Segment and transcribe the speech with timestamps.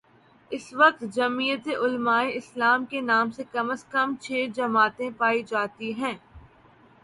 [0.51, 5.65] اس وقت جمعیت علمائے اسلام کے نام سے کم از کم چھ جماعتیں پائی جا
[5.77, 6.15] تی ہیں۔